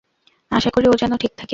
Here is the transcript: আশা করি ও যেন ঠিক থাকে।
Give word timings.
আশা 0.51 0.69
করি 0.69 0.85
ও 0.87 0.93
যেন 0.93 1.11
ঠিক 1.17 1.31
থাকে। 1.37 1.49